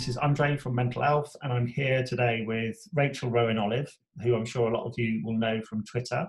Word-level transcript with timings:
This 0.00 0.08
is 0.08 0.16
Andre 0.16 0.56
from 0.56 0.74
Mental 0.74 1.04
Elf, 1.04 1.36
and 1.42 1.52
I'm 1.52 1.66
here 1.66 2.02
today 2.02 2.42
with 2.46 2.78
Rachel 2.94 3.28
Rowan 3.28 3.58
Olive, 3.58 3.94
who 4.22 4.34
I'm 4.34 4.46
sure 4.46 4.70
a 4.70 4.74
lot 4.74 4.86
of 4.86 4.94
you 4.96 5.20
will 5.22 5.36
know 5.36 5.60
from 5.68 5.84
Twitter. 5.84 6.26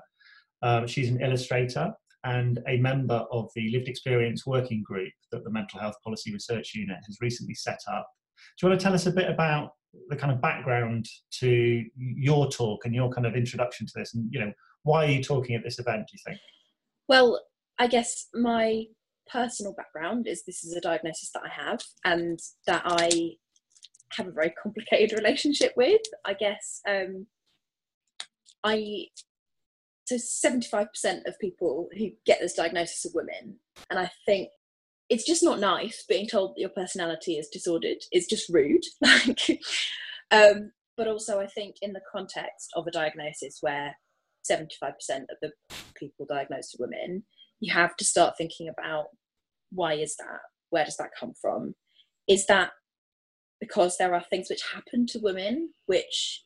Um, 0.61 0.87
she's 0.87 1.09
an 1.09 1.21
illustrator 1.21 1.93
and 2.25 2.59
a 2.67 2.75
member 2.79 3.25
of 3.31 3.49
the 3.55 3.71
Lived 3.71 3.87
Experience 3.87 4.45
Working 4.45 4.83
Group 4.83 5.13
that 5.31 5.45
the 5.45 5.49
Mental 5.49 5.79
Health 5.79 5.95
Policy 6.03 6.33
Research 6.33 6.75
Unit 6.75 6.97
has 7.05 7.19
recently 7.21 7.53
set 7.53 7.79
up. 7.89 8.05
Do 8.59 8.65
you 8.65 8.69
want 8.69 8.81
to 8.81 8.83
tell 8.83 8.93
us 8.93 9.05
a 9.05 9.11
bit 9.11 9.29
about 9.29 9.69
the 10.09 10.17
kind 10.17 10.33
of 10.33 10.41
background 10.41 11.05
to 11.39 11.81
your 11.97 12.51
talk 12.51 12.83
and 12.83 12.93
your 12.93 13.09
kind 13.09 13.25
of 13.25 13.37
introduction 13.37 13.87
to 13.87 13.93
this, 13.95 14.15
and 14.15 14.27
you 14.33 14.41
know 14.41 14.51
why 14.83 15.05
are 15.05 15.11
you 15.11 15.23
talking 15.23 15.55
at 15.55 15.63
this 15.63 15.79
event? 15.79 16.07
Do 16.09 16.11
you 16.11 16.19
think? 16.27 16.41
Well, 17.07 17.39
I 17.79 17.87
guess 17.87 18.27
my 18.33 18.83
personal 19.31 19.73
background 19.73 20.27
is 20.27 20.43
this 20.43 20.65
is 20.65 20.75
a 20.75 20.81
diagnosis 20.81 21.31
that 21.33 21.43
I 21.45 21.67
have 21.67 21.81
and 22.03 22.37
that 22.67 22.81
I 22.85 23.37
have 24.17 24.27
a 24.27 24.31
very 24.31 24.53
complicated 24.61 25.17
relationship 25.17 25.73
with. 25.75 26.01
I 26.25 26.33
guess 26.33 26.81
um, 26.87 27.27
I 28.63 29.07
so 30.05 30.17
seventy 30.17 30.67
five 30.67 30.87
percent 30.91 31.27
of 31.27 31.39
people 31.39 31.87
who 31.97 32.09
get 32.25 32.39
this 32.39 32.53
diagnosis 32.53 33.05
are 33.05 33.15
women, 33.15 33.59
and 33.89 33.99
I 33.99 34.09
think 34.25 34.49
it's 35.09 35.25
just 35.25 35.43
not 35.43 35.59
nice 35.59 36.05
being 36.07 36.27
told 36.27 36.51
that 36.51 36.61
your 36.61 36.69
personality 36.69 37.33
is 37.33 37.49
disordered. 37.49 37.97
It's 38.11 38.27
just 38.27 38.49
rude. 38.49 38.83
Like, 39.01 39.59
um, 40.31 40.71
but 40.95 41.07
also 41.09 41.41
I 41.41 41.47
think 41.47 41.75
in 41.81 41.91
the 41.91 42.01
context 42.09 42.69
of 42.75 42.87
a 42.87 42.91
diagnosis 42.91 43.57
where 43.61 43.95
seventy 44.43 44.75
five 44.79 44.93
percent 44.95 45.25
of 45.29 45.37
the 45.41 45.51
people 45.95 46.25
diagnosed 46.29 46.75
are 46.75 46.85
women, 46.87 47.23
you 47.59 47.73
have 47.73 47.95
to 47.97 48.05
start 48.05 48.35
thinking 48.37 48.69
about 48.69 49.05
why 49.71 49.93
is 49.93 50.15
that? 50.17 50.39
Where 50.69 50.85
does 50.85 50.97
that 50.97 51.11
come 51.19 51.33
from? 51.41 51.75
Is 52.27 52.45
that 52.47 52.71
because 53.61 53.97
there 53.97 54.13
are 54.13 54.25
things 54.29 54.49
which 54.49 54.63
happen 54.73 55.05
to 55.05 55.19
women 55.19 55.69
which 55.85 56.43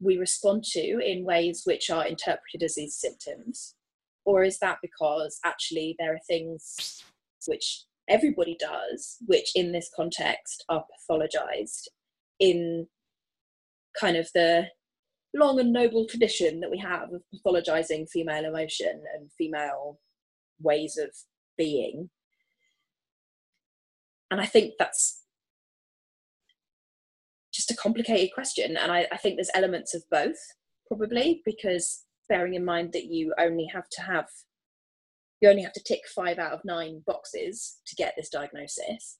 we 0.00 0.18
respond 0.18 0.64
to 0.64 0.98
in 0.98 1.24
ways 1.24 1.62
which 1.64 1.88
are 1.88 2.06
interpreted 2.06 2.62
as 2.62 2.74
these 2.74 2.96
symptoms? 2.96 3.76
Or 4.26 4.42
is 4.42 4.58
that 4.58 4.78
because 4.82 5.38
actually 5.44 5.96
there 5.98 6.12
are 6.12 6.20
things 6.26 7.02
which 7.46 7.84
everybody 8.08 8.56
does, 8.58 9.16
which 9.26 9.52
in 9.54 9.72
this 9.72 9.88
context 9.94 10.64
are 10.68 10.84
pathologized 10.84 11.86
in 12.40 12.86
kind 13.98 14.16
of 14.16 14.28
the 14.34 14.66
long 15.34 15.60
and 15.60 15.72
noble 15.72 16.06
tradition 16.06 16.60
that 16.60 16.70
we 16.70 16.78
have 16.78 17.12
of 17.12 17.22
pathologizing 17.32 18.08
female 18.08 18.44
emotion 18.44 19.02
and 19.14 19.30
female 19.38 20.00
ways 20.60 20.98
of 20.98 21.10
being? 21.56 22.10
And 24.32 24.40
I 24.40 24.46
think 24.46 24.74
that's 24.78 25.20
just 27.70 27.78
a 27.78 27.82
complicated 27.82 28.32
question. 28.34 28.76
And 28.76 28.90
I, 28.90 29.06
I 29.12 29.16
think 29.16 29.36
there's 29.36 29.50
elements 29.54 29.94
of 29.94 30.02
both, 30.10 30.38
probably, 30.86 31.42
because 31.44 32.04
bearing 32.28 32.54
in 32.54 32.64
mind 32.64 32.92
that 32.92 33.06
you 33.06 33.34
only 33.38 33.66
have 33.72 33.88
to 33.90 34.02
have 34.02 34.26
you 35.40 35.48
only 35.48 35.62
have 35.62 35.72
to 35.72 35.82
tick 35.82 36.02
five 36.14 36.38
out 36.38 36.52
of 36.52 36.60
nine 36.66 37.02
boxes 37.06 37.78
to 37.86 37.96
get 37.96 38.12
this 38.14 38.28
diagnosis. 38.28 39.16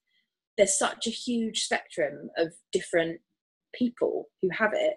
There's 0.59 0.79
such 0.79 1.07
a 1.07 1.11
huge 1.11 1.63
spectrum 1.63 2.29
of 2.37 2.53
different 2.73 3.21
people 3.75 4.27
who 4.43 4.51
have 4.51 4.73
it. 4.75 4.97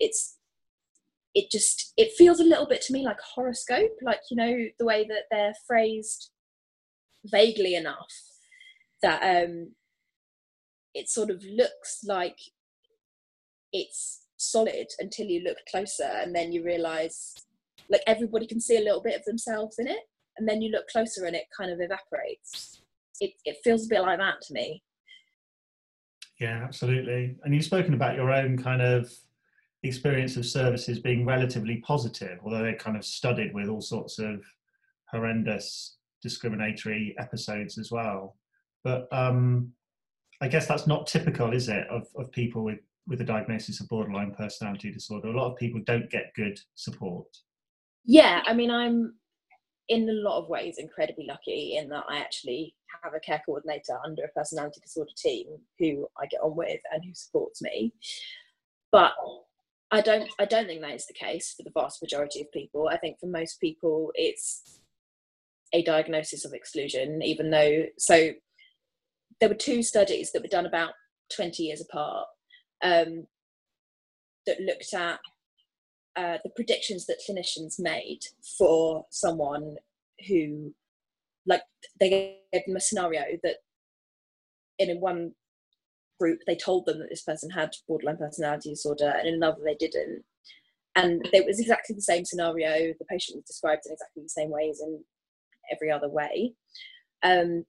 It's 0.00 0.38
it 1.34 1.50
just 1.50 1.92
it 1.98 2.12
feels 2.16 2.40
a 2.40 2.44
little 2.44 2.66
bit 2.66 2.80
to 2.82 2.94
me 2.94 3.04
like 3.04 3.18
a 3.18 3.34
horoscope, 3.34 3.92
like 4.02 4.20
you 4.30 4.36
know 4.38 4.56
the 4.78 4.86
way 4.86 5.06
that 5.06 5.24
they're 5.30 5.54
phrased 5.66 6.30
vaguely 7.26 7.74
enough 7.74 8.12
that 9.02 9.44
um 9.44 9.72
it 10.94 11.08
sort 11.08 11.30
of 11.30 11.42
looks 11.44 12.00
like 12.04 12.38
it's 13.72 14.22
solid 14.36 14.86
until 15.00 15.26
you 15.26 15.42
look 15.42 15.58
closer 15.70 16.08
and 16.22 16.34
then 16.34 16.52
you 16.52 16.64
realize 16.64 17.34
like 17.90 18.02
everybody 18.06 18.46
can 18.46 18.60
see 18.60 18.76
a 18.76 18.80
little 18.80 19.02
bit 19.02 19.16
of 19.16 19.24
themselves 19.24 19.78
in 19.78 19.88
it 19.88 20.00
and 20.38 20.48
then 20.48 20.62
you 20.62 20.70
look 20.70 20.88
closer 20.88 21.26
and 21.26 21.36
it 21.36 21.44
kind 21.56 21.70
of 21.70 21.80
evaporates. 21.80 22.80
It, 23.20 23.32
it 23.44 23.58
feels 23.62 23.86
a 23.86 23.88
bit 23.88 24.02
like 24.02 24.18
that 24.18 24.40
to 24.42 24.54
me. 24.54 24.82
Yeah 26.40 26.62
absolutely. 26.64 27.36
And 27.44 27.54
you've 27.54 27.64
spoken 27.64 27.94
about 27.94 28.16
your 28.16 28.30
own 28.30 28.56
kind 28.56 28.82
of 28.82 29.10
experience 29.82 30.36
of 30.36 30.46
services 30.46 30.98
being 30.98 31.26
relatively 31.26 31.76
positive 31.86 32.38
although 32.42 32.62
they're 32.62 32.76
kind 32.76 32.96
of 32.96 33.04
studded 33.04 33.52
with 33.52 33.68
all 33.68 33.82
sorts 33.82 34.18
of 34.18 34.42
horrendous 35.10 35.96
discriminatory 36.22 37.14
episodes 37.18 37.76
as 37.78 37.90
well. 37.90 38.36
But 38.82 39.08
um 39.12 39.72
I 40.44 40.48
guess 40.48 40.66
that's 40.66 40.86
not 40.86 41.06
typical, 41.06 41.54
is 41.54 41.70
it, 41.70 41.86
of, 41.88 42.06
of 42.18 42.30
people 42.30 42.64
with, 42.64 42.80
with 43.06 43.18
a 43.22 43.24
diagnosis 43.24 43.80
of 43.80 43.88
borderline 43.88 44.34
personality 44.34 44.92
disorder? 44.92 45.28
A 45.28 45.36
lot 45.36 45.50
of 45.50 45.56
people 45.56 45.80
don't 45.86 46.10
get 46.10 46.34
good 46.36 46.60
support. 46.74 47.26
Yeah, 48.04 48.42
I 48.46 48.52
mean, 48.52 48.70
I'm 48.70 49.14
in 49.88 50.06
a 50.06 50.12
lot 50.12 50.42
of 50.42 50.50
ways 50.50 50.76
incredibly 50.76 51.24
lucky 51.26 51.78
in 51.78 51.88
that 51.88 52.04
I 52.10 52.18
actually 52.18 52.74
have 53.02 53.14
a 53.14 53.20
care 53.20 53.42
coordinator 53.46 53.98
under 54.04 54.24
a 54.24 54.38
personality 54.38 54.80
disorder 54.82 55.12
team 55.16 55.46
who 55.78 56.06
I 56.20 56.26
get 56.26 56.42
on 56.42 56.54
with 56.54 56.80
and 56.92 57.02
who 57.02 57.14
supports 57.14 57.62
me. 57.62 57.94
But 58.92 59.12
I 59.90 60.02
don't 60.02 60.28
I 60.38 60.44
don't 60.44 60.66
think 60.66 60.82
that 60.82 60.94
is 60.94 61.06
the 61.06 61.14
case 61.14 61.54
for 61.56 61.62
the 61.62 61.72
vast 61.72 62.02
majority 62.02 62.42
of 62.42 62.52
people. 62.52 62.88
I 62.90 62.98
think 62.98 63.18
for 63.18 63.26
most 63.26 63.60
people 63.60 64.10
it's 64.14 64.78
a 65.72 65.82
diagnosis 65.82 66.44
of 66.44 66.52
exclusion, 66.52 67.22
even 67.22 67.50
though 67.50 67.84
so 67.98 68.32
there 69.40 69.48
were 69.48 69.54
two 69.54 69.82
studies 69.82 70.32
that 70.32 70.42
were 70.42 70.48
done 70.48 70.66
about 70.66 70.92
20 71.34 71.62
years 71.62 71.80
apart 71.80 72.26
um, 72.82 73.26
that 74.46 74.60
looked 74.60 74.92
at 74.94 75.18
uh, 76.16 76.38
the 76.44 76.50
predictions 76.54 77.06
that 77.06 77.20
clinicians 77.28 77.76
made 77.78 78.20
for 78.58 79.04
someone 79.10 79.76
who, 80.28 80.72
like, 81.46 81.62
they 81.98 82.08
gave 82.52 82.66
them 82.66 82.76
a 82.76 82.80
scenario 82.80 83.22
that 83.42 83.56
in 84.78 85.00
one 85.00 85.32
group 86.20 86.40
they 86.46 86.56
told 86.56 86.86
them 86.86 86.98
that 86.98 87.10
this 87.10 87.22
person 87.22 87.50
had 87.50 87.70
borderline 87.88 88.16
personality 88.16 88.70
disorder, 88.70 89.12
and 89.18 89.26
in 89.26 89.34
another 89.34 89.58
they 89.64 89.74
didn't. 89.74 90.22
And 90.96 91.28
it 91.32 91.44
was 91.44 91.58
exactly 91.58 91.94
the 91.94 92.02
same 92.02 92.24
scenario. 92.24 92.94
The 92.98 93.04
patient 93.06 93.36
was 93.36 93.44
described 93.44 93.82
in 93.86 93.92
exactly 93.92 94.22
the 94.22 94.28
same 94.28 94.50
ways 94.50 94.80
in 94.80 95.02
every 95.72 95.90
other 95.90 96.08
way. 96.08 96.54
Um, 97.24 97.64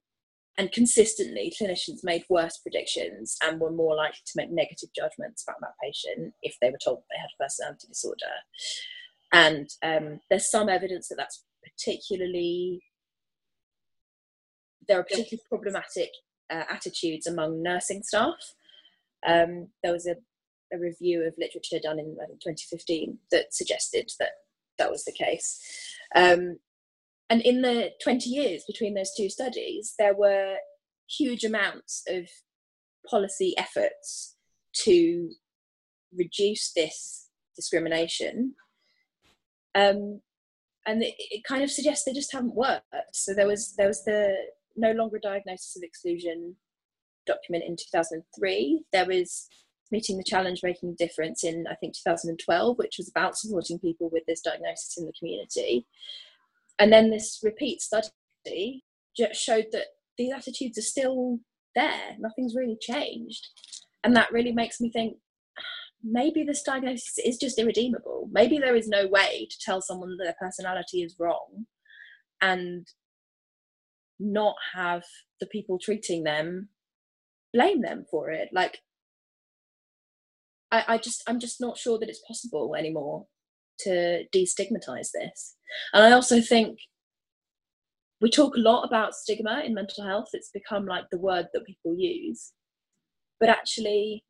and 0.58 0.72
consistently 0.72 1.54
clinicians 1.60 2.04
made 2.04 2.24
worse 2.30 2.58
predictions 2.58 3.38
and 3.44 3.60
were 3.60 3.72
more 3.72 3.96
likely 3.96 4.20
to 4.26 4.34
make 4.36 4.52
negative 4.52 4.90
judgments 4.96 5.44
about 5.44 5.60
that 5.62 5.74
patient 5.84 6.34
if 6.42 6.56
they 6.62 6.70
were 6.70 6.78
told 6.84 7.00
they 7.10 7.20
had 7.20 7.30
a 7.38 7.44
personality 7.44 7.88
disorder. 7.88 8.26
And 9.34 9.70
um, 9.84 10.20
there's 10.30 10.50
some 10.50 10.70
evidence 10.70 11.10
that 11.10 11.16
that's 11.18 11.44
particularly 11.64 12.82
there 14.88 15.00
are 15.00 15.04
particularly 15.04 15.42
problematic 15.50 16.12
uh, 16.50 16.64
attitudes 16.70 17.28
among 17.28 17.64
nursing 17.64 18.04
staff. 18.04 18.54
Um, 19.26 19.70
there 19.84 19.92
was 19.92 20.06
a, 20.06 20.16
a, 20.72 20.78
review 20.78 21.24
of 21.24 21.34
literature 21.40 21.80
done 21.82 21.98
in 21.98 22.16
2015 22.16 23.18
that 23.32 23.54
suggested 23.54 24.12
that 24.20 24.30
that 24.78 24.92
was 24.92 25.04
the 25.06 25.12
case. 25.12 25.60
Um, 26.16 26.60
and 27.30 27.42
in 27.42 27.62
the 27.62 27.92
20 28.04 28.30
years 28.30 28.64
between 28.68 28.94
those 28.94 29.12
two 29.16 29.30
studies, 29.30 29.96
there 29.98 30.16
were 30.16 30.56
huge 31.10 31.44
amounts 31.44 32.04
of 32.08 32.28
policy 33.10 33.56
efforts 33.58 34.36
to 34.84 35.32
reduce 36.16 36.72
this 36.74 37.30
discrimination. 37.56 38.54
Um, 39.74 40.22
and 40.86 41.04
it, 41.04 41.16
it, 41.18 41.44
kind 41.44 41.64
of 41.64 41.72
suggests 41.72 42.06
they 42.06 42.14
just 42.14 42.32
haven't 42.32 42.56
worked. 42.56 42.86
So 43.14 43.34
there 43.34 43.48
was 43.48 43.74
there 43.76 43.88
was 43.88 44.04
the 44.04 44.36
no 44.76 44.92
longer 44.92 45.20
diagnosis 45.22 45.76
of 45.76 45.84
exclusion 45.84 46.56
document 47.26 47.64
in 47.68 47.76
2003. 47.76 48.84
There 48.94 49.06
was 49.06 49.48
meeting 49.92 50.18
the 50.18 50.24
challenge 50.24 50.62
making 50.64 50.90
a 50.90 51.04
difference 51.04 51.44
in 51.44 51.66
I 51.70 51.76
think 51.76 51.96
2012, 51.96 52.78
which 52.78 52.96
was 52.98 53.10
about 53.10 53.38
supporting 53.38 53.80
people 53.80 54.10
with 54.12 54.24
this 54.28 54.42
diagnosis 54.42 54.96
in 54.98 55.06
the 55.06 55.14
community. 55.18 55.88
And 56.80 56.92
then 56.92 57.10
this 57.10 57.40
repeat 57.44 57.82
study 57.82 58.84
just 59.16 59.42
showed 59.42 59.68
that 59.72 59.86
these 60.18 60.34
attitudes 60.34 60.78
are 60.78 60.84
still 60.84 61.40
there. 61.74 62.16
Nothing's 62.20 62.56
really 62.56 62.78
changed. 62.80 63.48
And 64.04 64.16
that 64.16 64.32
really 64.32 64.52
makes 64.52 64.80
me 64.80 64.92
think 64.92 65.18
maybe 66.04 66.44
this 66.44 66.62
diagnosis 66.62 67.18
is 67.24 67.38
just 67.38 67.58
irredeemable. 67.58 68.30
Maybe 68.32 68.60
there 68.60 68.76
is 68.76 68.88
no 68.88 69.08
way 69.08 69.48
to 69.50 69.58
tell 69.60 69.82
someone 69.82 70.10
that 70.10 70.24
their 70.24 70.36
personality 70.40 71.02
is 71.02 71.16
wrong 71.20 71.66
and 72.42 72.88
not 74.20 74.56
have 74.74 75.04
the 75.40 75.48
people 75.48 75.80
treating 75.80 76.24
them 76.24 76.70
blame 77.56 77.82
them 77.82 78.06
for 78.12 78.30
it. 78.30 78.50
Like, 78.52 78.80
I, 80.72 80.84
I 80.88 80.98
just, 80.98 81.24
I'm 81.26 81.40
just 81.40 81.62
not 81.62 81.78
sure 81.78 81.98
that 81.98 82.10
it's 82.10 82.22
possible 82.28 82.76
anymore 82.78 83.28
to 83.80 84.24
destigmatize 84.34 85.12
this. 85.14 85.56
And 85.94 86.04
I 86.04 86.12
also 86.12 86.42
think 86.42 86.80
we 88.22 88.30
talk 88.30 88.56
a 88.56 88.60
lot 88.60 88.84
about 88.84 89.16
stigma 89.16 89.62
in 89.66 89.74
mental 89.74 90.04
health. 90.04 90.30
It's 90.34 90.50
become 90.50 90.86
like 90.86 91.10
the 91.12 91.18
word 91.18 91.48
that 91.54 91.66
people 91.66 91.96
use. 91.98 92.54
But 93.40 93.50
actually, 93.50 94.24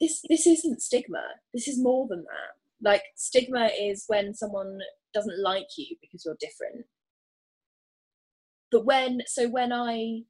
this 0.00 0.22
this 0.28 0.46
isn't 0.46 0.82
stigma. 0.82 1.22
This 1.52 1.68
is 1.68 1.82
more 1.82 2.06
than 2.08 2.20
that. 2.20 2.88
Like 2.88 3.02
stigma 3.16 3.70
is 3.78 4.04
when 4.06 4.34
someone 4.34 4.78
doesn't 5.14 5.42
like 5.42 5.66
you 5.76 5.96
because 6.00 6.24
you're 6.24 6.36
different. 6.40 6.86
But 8.70 8.84
when 8.84 9.22
so 9.26 9.48
when 9.48 9.72
I 9.72 10.22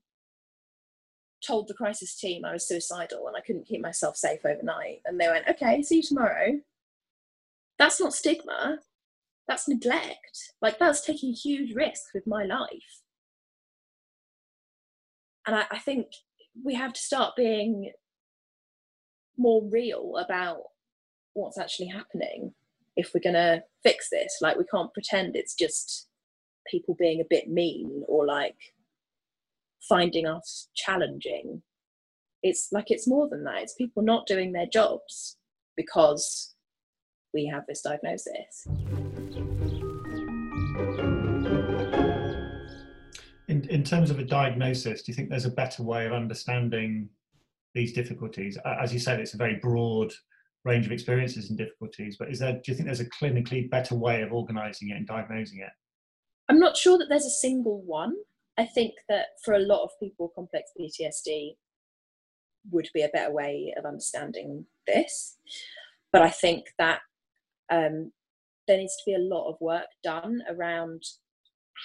told 1.46 1.68
the 1.68 1.74
crisis 1.74 2.16
team 2.16 2.44
I 2.44 2.52
was 2.52 2.66
suicidal 2.66 3.26
and 3.28 3.36
I 3.36 3.40
couldn't 3.40 3.66
keep 3.66 3.82
myself 3.82 4.16
safe 4.16 4.40
overnight, 4.44 5.02
and 5.04 5.20
they 5.20 5.28
went, 5.28 5.48
"Okay, 5.48 5.82
see 5.82 5.96
you 5.96 6.02
tomorrow." 6.02 6.60
That's 7.78 8.00
not 8.00 8.14
stigma 8.14 8.78
that's 9.46 9.68
neglect. 9.68 10.52
Like 10.60 10.78
that's 10.78 11.04
taking 11.04 11.32
huge 11.32 11.74
risks 11.74 12.10
with 12.14 12.26
my 12.26 12.44
life. 12.44 13.02
And 15.46 15.54
I, 15.54 15.66
I 15.70 15.78
think 15.78 16.06
we 16.64 16.74
have 16.74 16.92
to 16.92 17.00
start 17.00 17.36
being 17.36 17.92
more 19.38 19.62
real 19.70 20.14
about 20.16 20.58
what's 21.34 21.58
actually 21.58 21.88
happening 21.88 22.54
if 22.96 23.12
we're 23.14 23.20
going 23.20 23.34
to 23.34 23.62
fix 23.82 24.08
this. 24.10 24.38
Like, 24.40 24.56
we 24.56 24.64
can't 24.64 24.92
pretend 24.92 25.36
it's 25.36 25.54
just 25.54 26.08
people 26.68 26.96
being 26.98 27.20
a 27.20 27.26
bit 27.28 27.48
mean 27.48 28.02
or 28.08 28.26
like 28.26 28.56
finding 29.88 30.26
us 30.26 30.68
challenging. 30.74 31.62
It's 32.42 32.68
like 32.72 32.90
it's 32.90 33.06
more 33.06 33.28
than 33.28 33.44
that. 33.44 33.62
It's 33.62 33.74
people 33.74 34.02
not 34.02 34.26
doing 34.26 34.52
their 34.52 34.66
jobs 34.66 35.36
because 35.76 36.55
we 37.36 37.44
have 37.44 37.64
this 37.68 37.82
diagnosis. 37.82 38.66
In, 43.48 43.68
in 43.68 43.84
terms 43.84 44.10
of 44.10 44.18
a 44.18 44.24
diagnosis, 44.24 45.02
do 45.02 45.12
you 45.12 45.14
think 45.14 45.28
there's 45.28 45.44
a 45.44 45.50
better 45.50 45.82
way 45.82 46.06
of 46.06 46.14
understanding 46.14 47.10
these 47.74 47.92
difficulties? 47.92 48.56
As 48.82 48.90
you 48.92 48.98
said, 48.98 49.20
it's 49.20 49.34
a 49.34 49.36
very 49.36 49.56
broad 49.56 50.14
range 50.64 50.86
of 50.86 50.92
experiences 50.92 51.50
and 51.50 51.58
difficulties, 51.58 52.16
but 52.18 52.30
is 52.30 52.38
there, 52.38 52.54
do 52.54 52.62
you 52.68 52.74
think 52.74 52.86
there's 52.86 53.00
a 53.00 53.10
clinically 53.10 53.70
better 53.70 53.94
way 53.94 54.22
of 54.22 54.32
organising 54.32 54.88
it 54.88 54.94
and 54.96 55.06
diagnosing 55.06 55.60
it? 55.60 55.70
I'm 56.48 56.58
not 56.58 56.76
sure 56.76 56.96
that 56.96 57.08
there's 57.10 57.26
a 57.26 57.42
single 57.46 57.82
one. 57.82 58.14
I 58.56 58.64
think 58.64 58.94
that 59.10 59.26
for 59.44 59.52
a 59.52 59.58
lot 59.58 59.84
of 59.84 59.90
people, 60.00 60.32
complex 60.34 60.70
PTSD 60.80 61.50
would 62.70 62.88
be 62.94 63.02
a 63.02 63.10
better 63.10 63.30
way 63.30 63.74
of 63.76 63.84
understanding 63.84 64.64
this. 64.86 65.36
But 66.12 66.22
I 66.22 66.30
think 66.30 66.68
that 66.78 67.00
um, 67.70 68.12
there 68.66 68.78
needs 68.78 68.96
to 68.96 69.10
be 69.10 69.14
a 69.14 69.18
lot 69.18 69.48
of 69.48 69.56
work 69.60 69.86
done 70.02 70.42
around 70.50 71.02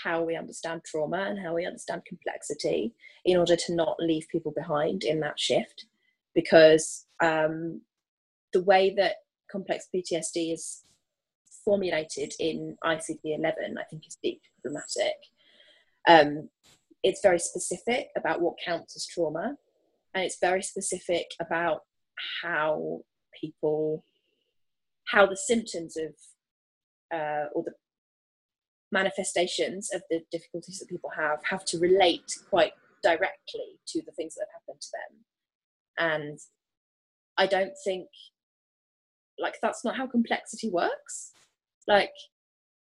how 0.03 0.23
we 0.23 0.35
understand 0.35 0.81
trauma 0.85 1.25
and 1.29 1.39
how 1.39 1.53
we 1.53 1.65
understand 1.65 2.01
complexity 2.07 2.93
in 3.25 3.37
order 3.37 3.55
to 3.55 3.75
not 3.75 3.97
leave 3.99 4.25
people 4.31 4.53
behind 4.55 5.03
in 5.03 5.19
that 5.19 5.39
shift 5.39 5.85
because 6.33 7.05
um, 7.21 7.81
the 8.53 8.63
way 8.63 8.93
that 8.95 9.15
complex 9.51 9.87
PTSD 9.93 10.53
is 10.53 10.83
formulated 11.65 12.33
in 12.39 12.75
ICD 12.83 13.19
11, 13.23 13.77
I 13.77 13.83
think, 13.89 14.07
is 14.07 14.17
deeply 14.23 14.41
problematic. 14.61 15.15
Um, 16.07 16.49
it's 17.03 17.21
very 17.21 17.39
specific 17.39 18.07
about 18.15 18.41
what 18.41 18.55
counts 18.63 18.95
as 18.95 19.05
trauma, 19.05 19.55
and 20.13 20.23
it's 20.23 20.39
very 20.39 20.63
specific 20.63 21.27
about 21.39 21.81
how 22.41 23.01
people 23.39 24.03
how 25.11 25.25
the 25.25 25.37
symptoms 25.37 25.97
of 25.97 26.13
uh, 27.13 27.45
or 27.53 27.63
the 27.63 27.73
manifestations 28.91 29.89
of 29.93 30.01
the 30.09 30.21
difficulties 30.31 30.79
that 30.79 30.89
people 30.89 31.09
have 31.15 31.39
have 31.49 31.65
to 31.65 31.79
relate 31.79 32.37
quite 32.49 32.73
directly 33.03 33.79
to 33.87 34.01
the 34.05 34.11
things 34.11 34.35
that 34.35 34.45
have 34.53 34.61
happened 34.61 34.81
to 34.81 34.87
them. 34.93 35.17
And 35.97 36.39
i 37.37 37.45
don't 37.45 37.73
think 37.85 38.07
like 39.39 39.55
that's 39.61 39.83
not 39.83 39.97
how 39.97 40.07
complexity 40.07 40.69
works. 40.69 41.31
Like 41.87 42.13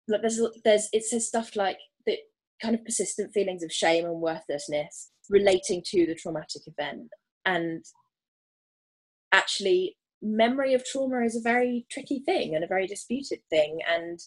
like 0.07 0.21
there's 0.21 0.41
there's 0.63 0.89
it 0.91 1.03
says 1.03 1.27
stuff 1.27 1.56
like 1.56 1.77
the 2.06 2.18
kind 2.62 2.74
of 2.74 2.83
persistent 2.83 3.31
feelings 3.33 3.63
of 3.63 3.71
shame 3.71 4.06
and 4.06 4.19
worthlessness 4.19 5.12
relating 5.29 5.83
to 5.85 6.06
the 6.06 6.15
traumatic 6.15 6.63
event. 6.65 7.09
And 7.45 7.85
actually 9.31 9.97
memory 10.27 10.74
of 10.74 10.85
trauma 10.85 11.24
is 11.24 11.35
a 11.35 11.41
very 11.41 11.85
tricky 11.91 12.19
thing 12.19 12.56
and 12.56 12.63
a 12.63 12.68
very 12.68 12.88
disputed 12.88 13.39
thing. 13.50 13.79
And 13.89 14.19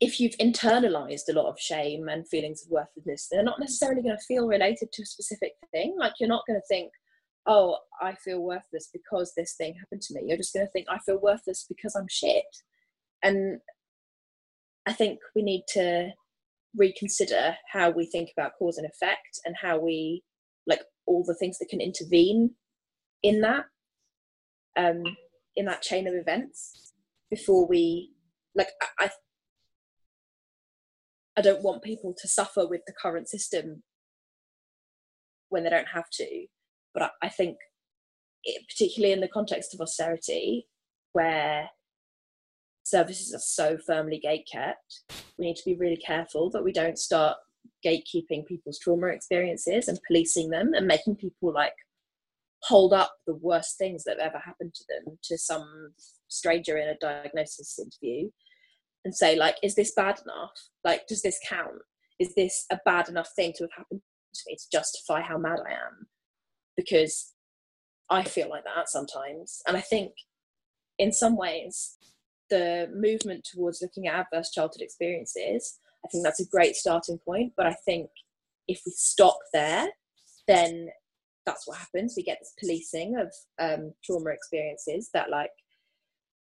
if 0.00 0.20
you've 0.20 0.36
internalized 0.38 1.28
a 1.28 1.32
lot 1.32 1.50
of 1.50 1.58
shame 1.58 2.08
and 2.08 2.28
feelings 2.28 2.62
of 2.62 2.70
worthlessness, 2.70 3.28
they're 3.30 3.42
not 3.42 3.60
necessarily 3.60 4.02
going 4.02 4.16
to 4.16 4.24
feel 4.24 4.46
related 4.46 4.92
to 4.92 5.02
a 5.02 5.06
specific 5.06 5.52
thing. 5.72 5.96
Like 5.98 6.12
you're 6.18 6.28
not 6.28 6.44
going 6.46 6.60
to 6.60 6.66
think, 6.68 6.92
oh, 7.46 7.78
I 8.00 8.14
feel 8.14 8.40
worthless 8.40 8.90
because 8.92 9.32
this 9.36 9.54
thing 9.54 9.74
happened 9.78 10.02
to 10.02 10.14
me. 10.14 10.22
You're 10.26 10.36
just 10.36 10.52
going 10.54 10.66
to 10.66 10.70
think, 10.70 10.86
I 10.88 10.98
feel 10.98 11.20
worthless 11.20 11.64
because 11.68 11.96
I'm 11.96 12.08
shit. 12.08 12.44
And 13.22 13.58
I 14.86 14.92
think 14.92 15.18
we 15.34 15.42
need 15.42 15.64
to 15.70 16.10
reconsider 16.76 17.56
how 17.72 17.90
we 17.90 18.06
think 18.06 18.30
about 18.36 18.52
cause 18.58 18.78
and 18.78 18.86
effect 18.86 19.40
and 19.44 19.56
how 19.60 19.78
we, 19.78 20.22
like, 20.66 20.82
all 21.06 21.24
the 21.26 21.34
things 21.34 21.58
that 21.58 21.68
can 21.70 21.80
intervene 21.80 22.50
in 23.22 23.40
that 23.40 23.64
um, 24.78 25.02
in 25.56 25.66
that 25.66 25.82
chain 25.82 26.06
of 26.06 26.14
events 26.14 26.92
before 27.30 27.66
we 27.66 28.12
like 28.54 28.68
I, 28.98 29.10
I 31.36 31.42
don't 31.42 31.62
want 31.62 31.82
people 31.82 32.14
to 32.16 32.28
suffer 32.28 32.66
with 32.66 32.80
the 32.86 32.94
current 33.00 33.28
system 33.28 33.82
when 35.50 35.64
they 35.64 35.70
don't 35.70 35.88
have 35.94 36.10
to. 36.14 36.46
But 36.94 37.02
I, 37.04 37.10
I 37.22 37.28
think 37.28 37.56
it, 38.44 38.62
particularly 38.68 39.12
in 39.12 39.20
the 39.20 39.28
context 39.28 39.74
of 39.74 39.80
austerity 39.80 40.66
where 41.12 41.68
services 42.84 43.34
are 43.34 43.38
so 43.38 43.76
firmly 43.86 44.18
gate 44.18 44.48
kept 44.50 45.02
we 45.38 45.46
need 45.46 45.56
to 45.56 45.64
be 45.64 45.76
really 45.76 45.96
careful 45.96 46.48
that 46.50 46.64
we 46.64 46.72
don't 46.72 46.98
start 46.98 47.36
gatekeeping 47.84 48.46
people's 48.46 48.78
trauma 48.78 49.08
experiences 49.08 49.88
and 49.88 49.98
policing 50.06 50.48
them 50.48 50.72
and 50.74 50.86
making 50.86 51.14
people 51.14 51.52
like 51.52 51.74
hold 52.62 52.92
up 52.92 53.12
the 53.26 53.34
worst 53.34 53.78
things 53.78 54.04
that 54.04 54.20
have 54.20 54.30
ever 54.30 54.42
happened 54.44 54.74
to 54.74 54.84
them 54.88 55.18
to 55.22 55.38
some 55.38 55.92
stranger 56.28 56.76
in 56.76 56.88
a 56.88 56.96
diagnosis 57.00 57.78
interview 57.78 58.28
and 59.04 59.14
say 59.14 59.36
like 59.36 59.56
is 59.62 59.74
this 59.74 59.92
bad 59.94 60.20
enough? 60.24 60.52
Like 60.84 61.06
does 61.06 61.22
this 61.22 61.38
count? 61.48 61.82
Is 62.18 62.34
this 62.34 62.66
a 62.70 62.78
bad 62.84 63.08
enough 63.08 63.30
thing 63.36 63.52
to 63.56 63.64
have 63.64 63.70
happened 63.76 64.00
to 64.34 64.40
me 64.46 64.56
to 64.56 64.64
justify 64.72 65.20
how 65.20 65.38
mad 65.38 65.58
i 65.66 65.72
am? 65.72 66.06
Because 66.76 67.32
i 68.10 68.22
feel 68.22 68.48
like 68.48 68.64
that 68.64 68.88
sometimes. 68.88 69.62
And 69.66 69.76
i 69.76 69.80
think 69.80 70.12
in 70.98 71.12
some 71.12 71.36
ways 71.36 71.96
the 72.50 72.88
movement 72.92 73.46
towards 73.50 73.82
looking 73.82 74.08
at 74.08 74.14
adverse 74.14 74.50
childhood 74.50 74.80
experiences 74.82 75.78
i 76.04 76.08
think 76.08 76.24
that's 76.24 76.40
a 76.40 76.46
great 76.46 76.74
starting 76.74 77.18
point. 77.18 77.52
But 77.56 77.66
i 77.66 77.76
think 77.84 78.10
if 78.66 78.82
we 78.84 78.92
stop 78.96 79.38
there 79.52 79.88
then 80.48 80.88
that's 81.48 81.66
what 81.66 81.78
happens. 81.78 82.14
We 82.16 82.22
get 82.22 82.38
this 82.40 82.54
policing 82.60 83.16
of 83.16 83.32
um, 83.58 83.92
trauma 84.04 84.30
experiences 84.30 85.10
that, 85.14 85.30
like, 85.30 85.50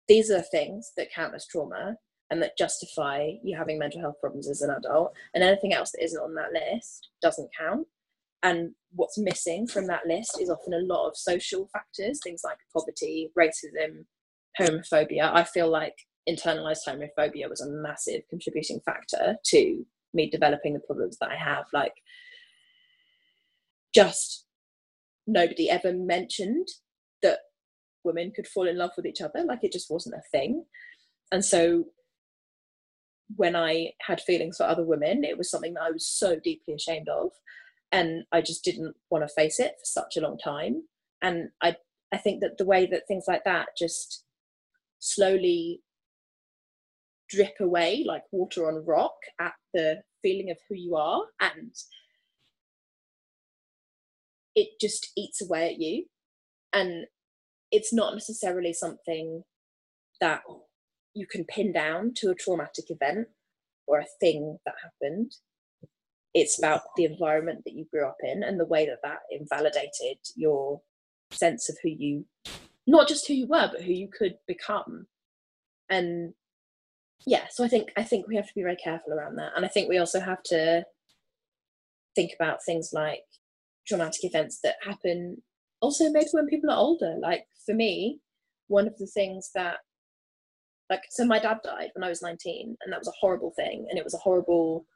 these 0.08 0.30
are 0.30 0.42
things 0.42 0.92
that 0.96 1.12
count 1.14 1.34
as 1.34 1.46
trauma 1.46 1.96
and 2.30 2.42
that 2.42 2.58
justify 2.58 3.30
you 3.42 3.56
having 3.56 3.78
mental 3.78 4.00
health 4.00 4.20
problems 4.20 4.48
as 4.48 4.62
an 4.62 4.70
adult, 4.70 5.12
and 5.34 5.42
anything 5.42 5.72
else 5.72 5.90
that 5.92 6.04
isn't 6.04 6.22
on 6.22 6.34
that 6.34 6.52
list 6.52 7.08
doesn't 7.22 7.48
count. 7.58 7.86
And 8.42 8.72
what's 8.92 9.18
missing 9.18 9.66
from 9.66 9.86
that 9.88 10.06
list 10.06 10.40
is 10.40 10.50
often 10.50 10.74
a 10.74 10.78
lot 10.78 11.08
of 11.08 11.16
social 11.16 11.68
factors, 11.72 12.20
things 12.22 12.42
like 12.44 12.58
poverty, 12.72 13.30
racism, 13.38 14.04
homophobia. 14.58 15.32
I 15.32 15.44
feel 15.44 15.68
like 15.68 15.94
internalized 16.28 16.86
homophobia 16.88 17.48
was 17.48 17.60
a 17.60 17.70
massive 17.70 18.22
contributing 18.30 18.80
factor 18.84 19.36
to 19.46 19.86
me 20.14 20.30
developing 20.30 20.74
the 20.74 20.80
problems 20.80 21.18
that 21.20 21.30
I 21.30 21.36
have. 21.36 21.64
Like, 21.72 21.94
just 23.94 24.46
nobody 25.30 25.70
ever 25.70 25.92
mentioned 25.92 26.68
that 27.22 27.38
women 28.04 28.32
could 28.34 28.46
fall 28.46 28.68
in 28.68 28.78
love 28.78 28.92
with 28.96 29.06
each 29.06 29.20
other. 29.20 29.44
Like 29.44 29.60
it 29.62 29.72
just 29.72 29.90
wasn't 29.90 30.16
a 30.16 30.30
thing. 30.30 30.64
And 31.32 31.44
so 31.44 31.84
when 33.36 33.54
i 33.54 33.88
had 34.00 34.20
feelings 34.20 34.56
for 34.56 34.64
other 34.64 34.84
women 34.84 35.22
it 35.22 35.38
was 35.38 35.48
something 35.48 35.74
that 35.74 35.84
i 35.84 35.90
was 35.92 36.04
so 36.04 36.36
deeply 36.42 36.74
ashamed 36.74 37.08
of. 37.08 37.30
And 37.92 38.24
i 38.32 38.40
just 38.40 38.64
didn't 38.64 38.96
want 39.10 39.22
to 39.26 39.32
face 39.34 39.60
it 39.60 39.74
for 39.78 39.84
such 39.84 40.16
a 40.16 40.20
long 40.20 40.36
time. 40.38 40.82
And 41.22 41.50
i 41.62 41.76
i 42.12 42.16
think 42.16 42.40
that 42.40 42.58
the 42.58 42.64
way 42.64 42.86
that 42.86 43.06
things 43.06 43.24
like 43.28 43.44
that 43.44 43.68
just 43.78 44.24
slowly 44.98 45.80
drip 47.28 47.54
away 47.60 48.04
like 48.06 48.24
water 48.32 48.66
on 48.68 48.84
rock 48.84 49.14
at 49.40 49.52
the 49.72 50.02
feeling 50.22 50.50
of 50.50 50.58
who 50.68 50.74
you 50.74 50.96
are 50.96 51.22
and 51.40 51.72
it 54.54 54.80
just 54.80 55.10
eats 55.16 55.40
away 55.42 55.70
at 55.70 55.80
you. 55.80 56.04
And 56.72 57.06
it's 57.70 57.92
not 57.92 58.14
necessarily 58.14 58.72
something 58.72 59.42
that 60.20 60.42
you 61.14 61.26
can 61.26 61.44
pin 61.44 61.72
down 61.72 62.12
to 62.16 62.30
a 62.30 62.34
traumatic 62.34 62.86
event 62.88 63.28
or 63.86 63.98
a 63.98 64.06
thing 64.20 64.58
that 64.64 64.74
happened. 64.82 65.32
It's 66.34 66.58
about 66.58 66.82
the 66.96 67.04
environment 67.04 67.62
that 67.64 67.74
you 67.74 67.86
grew 67.92 68.06
up 68.06 68.18
in 68.22 68.42
and 68.42 68.58
the 68.58 68.66
way 68.66 68.86
that 68.86 69.00
that 69.02 69.20
invalidated 69.30 70.18
your 70.36 70.80
sense 71.32 71.68
of 71.68 71.76
who 71.82 71.88
you 71.88 72.24
not 72.86 73.06
just 73.06 73.26
who 73.28 73.34
you 73.34 73.46
were 73.46 73.68
but 73.72 73.82
who 73.82 73.92
you 73.92 74.08
could 74.08 74.34
become. 74.46 75.06
And 75.88 76.34
yeah 77.26 77.44
so 77.50 77.62
i 77.62 77.68
think 77.68 77.90
i 77.98 78.02
think 78.02 78.26
we 78.26 78.34
have 78.34 78.46
to 78.46 78.54
be 78.54 78.62
very 78.62 78.76
careful 78.76 79.12
around 79.12 79.36
that. 79.36 79.52
And 79.56 79.64
i 79.64 79.68
think 79.68 79.88
we 79.88 79.98
also 79.98 80.20
have 80.20 80.42
to 80.44 80.84
think 82.14 82.32
about 82.34 82.64
things 82.64 82.90
like 82.92 83.24
traumatic 83.90 84.24
events 84.24 84.60
that 84.62 84.76
happen 84.82 85.42
also 85.80 86.10
maybe 86.10 86.28
when 86.32 86.46
people 86.46 86.70
are 86.70 86.78
older. 86.78 87.16
Like 87.20 87.44
for 87.66 87.74
me 87.74 88.20
one 88.68 88.86
of 88.86 88.96
the 88.98 89.06
things 89.06 89.50
that 89.54 89.78
like 90.88 91.02
so 91.10 91.24
my 91.24 91.38
dad 91.38 91.58
died 91.62 91.90
when 91.94 92.04
i 92.04 92.08
was 92.08 92.22
19 92.22 92.76
and 92.80 92.92
that 92.92 93.00
was 93.00 93.08
a 93.08 93.18
horrible 93.20 93.52
thing 93.56 93.86
and 93.88 93.98
it 93.98 94.04
was 94.04 94.14
a 94.14 94.18
horrible 94.18 94.86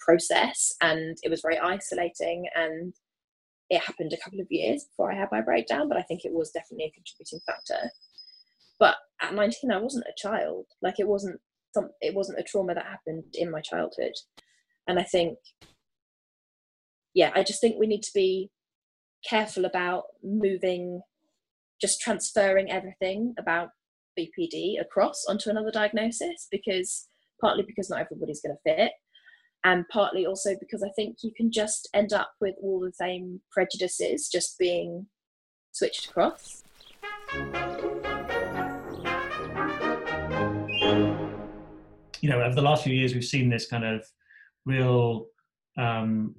process 0.00 0.74
and 0.80 1.16
it 1.22 1.30
was 1.30 1.40
very 1.40 1.58
isolating 1.58 2.46
and 2.54 2.94
it 3.70 3.80
happened 3.80 4.12
a 4.12 4.22
couple 4.24 4.40
of 4.40 4.46
years 4.50 4.84
before 4.84 5.12
i 5.12 5.16
had 5.16 5.28
my 5.30 5.40
breakdown 5.40 5.88
but 5.88 5.98
i 5.98 6.02
think 6.02 6.24
it 6.24 6.32
was 6.32 6.50
definitely 6.50 6.86
a 6.86 6.90
contributing 6.92 7.40
factor. 7.46 7.90
But 8.78 8.96
at 9.20 9.34
19 9.34 9.72
i 9.72 9.78
wasn't 9.78 10.06
a 10.06 10.16
child. 10.16 10.66
Like 10.82 11.00
it 11.00 11.08
wasn't 11.08 11.40
some 11.74 11.90
it 12.00 12.14
wasn't 12.14 12.38
a 12.38 12.44
trauma 12.44 12.74
that 12.74 12.86
happened 12.86 13.24
in 13.34 13.50
my 13.50 13.60
childhood. 13.60 14.12
And 14.86 14.98
i 14.98 15.02
think 15.02 15.38
yeah 17.14 17.30
i 17.34 17.42
just 17.42 17.60
think 17.60 17.76
we 17.78 17.86
need 17.86 18.02
to 18.02 18.12
be 18.14 18.50
careful 19.28 19.64
about 19.64 20.04
moving 20.22 21.00
just 21.80 22.00
transferring 22.00 22.70
everything 22.70 23.34
about 23.38 23.70
bpd 24.18 24.80
across 24.80 25.24
onto 25.28 25.50
another 25.50 25.70
diagnosis 25.70 26.48
because 26.50 27.08
partly 27.40 27.64
because 27.66 27.90
not 27.90 28.00
everybody's 28.00 28.40
going 28.40 28.56
to 28.56 28.74
fit 28.74 28.92
and 29.64 29.86
partly 29.88 30.26
also 30.26 30.54
because 30.60 30.82
I 30.82 30.90
think 30.94 31.18
you 31.22 31.32
can 31.36 31.50
just 31.50 31.88
end 31.92 32.12
up 32.12 32.32
with 32.40 32.54
all 32.62 32.80
the 32.80 32.92
same 32.92 33.40
prejudices 33.50 34.28
just 34.28 34.58
being 34.58 35.06
switched 35.72 36.10
across. 36.10 36.62
You 42.20 42.30
know, 42.30 42.40
over 42.42 42.54
the 42.54 42.62
last 42.62 42.84
few 42.84 42.94
years, 42.94 43.14
we've 43.14 43.24
seen 43.24 43.48
this 43.48 43.66
kind 43.66 43.84
of 43.84 44.04
real 44.64 45.26
um, 45.76 46.34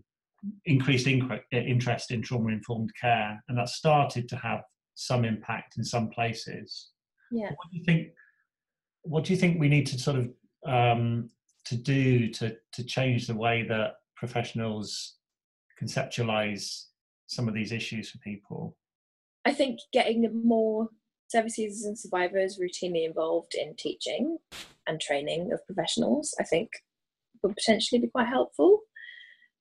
increased 0.66 1.08
inc- 1.08 1.42
interest 1.52 2.12
in 2.12 2.22
trauma 2.22 2.50
informed 2.50 2.92
care, 3.00 3.44
and 3.48 3.58
that 3.58 3.70
started 3.70 4.28
to 4.30 4.36
have 4.38 4.62
some 4.96 5.26
impact 5.26 5.78
in 5.78 5.84
some 5.84 6.10
places. 6.10 6.90
Yeah. 7.32 7.50
What 7.50 7.72
do 7.72 7.78
you 7.78 7.84
think? 7.84 8.08
What 9.04 9.24
do 9.24 9.34
you 9.34 9.40
think 9.40 9.60
we 9.60 9.70
need 9.70 9.88
to 9.88 10.00
sort 10.00 10.18
of 10.18 10.30
um, 10.66 11.30
to 11.66 11.76
do 11.76 12.30
to 12.30 12.56
to 12.74 12.84
change 12.84 13.28
the 13.28 13.36
way 13.36 13.64
that 13.64 13.96
professionals 14.16 15.16
conceptualize 15.82 16.86
some 17.28 17.48
of 17.48 17.54
these 17.54 17.72
issues 17.72 18.10
for 18.10 18.18
people? 18.20 18.76
I 19.46 19.54
think 19.54 19.80
getting 19.94 20.30
more 20.44 20.90
service 21.30 21.58
users 21.58 21.86
and 21.86 21.98
survivors 21.98 22.60
routinely 22.60 23.06
involved 23.06 23.54
in 23.56 23.76
teaching 23.76 24.38
and 24.88 25.00
training 25.00 25.52
of 25.54 25.66
professionals, 25.66 26.36
I 26.40 26.44
think, 26.44 26.70
would 27.44 27.56
potentially 27.56 28.02
be 28.02 28.08
quite 28.08 28.28
helpful. 28.28 28.82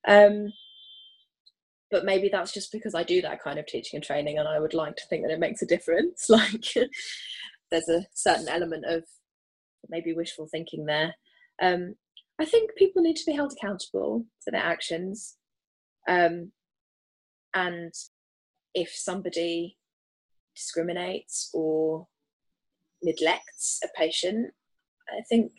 Um, 0.06 0.52
but 1.90 2.04
maybe 2.04 2.28
that's 2.30 2.52
just 2.52 2.72
because 2.72 2.94
I 2.94 3.02
do 3.02 3.22
that 3.22 3.42
kind 3.42 3.58
of 3.58 3.66
teaching 3.66 3.96
and 3.96 4.04
training, 4.04 4.38
and 4.38 4.48
I 4.48 4.60
would 4.60 4.74
like 4.74 4.96
to 4.96 5.06
think 5.08 5.22
that 5.22 5.32
it 5.32 5.40
makes 5.40 5.62
a 5.62 5.66
difference. 5.66 6.28
Like, 6.38 6.64
there's 7.70 7.88
a 7.88 8.06
certain 8.14 8.48
element 8.48 8.84
of 8.86 9.04
maybe 9.88 10.14
wishful 10.14 10.48
thinking 10.50 10.86
there. 10.86 11.14
Um, 11.62 11.96
I 12.38 12.44
think 12.44 12.70
people 12.76 13.02
need 13.02 13.16
to 13.16 13.26
be 13.26 13.32
held 13.32 13.52
accountable 13.52 14.24
for 14.42 14.50
their 14.50 14.62
actions. 14.62 15.36
Um, 16.08 16.52
and 17.54 17.92
if 18.74 18.90
somebody 18.94 19.76
discriminates 20.54 21.50
or 21.52 22.06
neglects 23.02 23.80
a 23.84 23.88
patient, 23.96 24.52
I 25.08 25.22
think 25.28 25.52